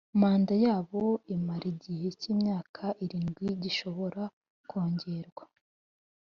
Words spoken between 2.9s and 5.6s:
irindwi gishobora kongerwa